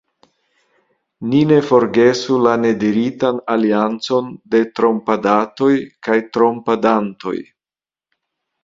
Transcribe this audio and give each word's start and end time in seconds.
Ni 1.33 1.41
ne 1.49 1.59
forgesu 1.71 2.39
la 2.47 2.55
nediritan 2.63 3.39
aliancon 3.57 4.33
de 4.57 4.63
trompadatoj 4.81 5.71
kaj 6.09 6.21
trompadantoj. 6.35 7.39